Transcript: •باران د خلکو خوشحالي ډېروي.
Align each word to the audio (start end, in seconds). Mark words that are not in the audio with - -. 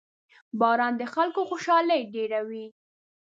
•باران 0.59 0.93
د 0.97 1.03
خلکو 1.15 1.41
خوشحالي 1.49 1.99
ډېروي. 2.13 2.65